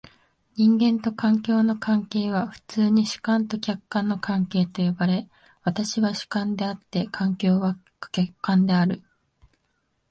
[0.55, 5.29] 人間と環境の関係は普通に主観と客観の関係と呼ばれ、
[5.63, 7.77] 私は主観であって、環境は
[8.11, 9.03] 客観である。